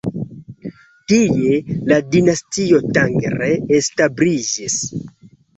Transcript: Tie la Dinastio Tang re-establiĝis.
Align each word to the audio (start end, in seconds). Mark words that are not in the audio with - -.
Tie 1.11 1.59
la 1.93 1.99
Dinastio 2.15 2.81
Tang 2.97 3.21
re-establiĝis. 3.37 4.83